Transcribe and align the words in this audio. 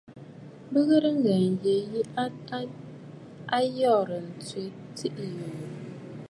Bìʼì 0.71 0.85
ghɨ̀rə 0.87 1.09
ŋghɛ̀ɛ̀ 1.17 1.49
ǹyə 1.61 1.75
yi, 1.91 2.01
a 3.55 3.57
yoorə̀ 3.77 4.21
ǹtswe 4.29 4.61
tsiiʼì 4.95 5.25
yùyù. 5.37 5.65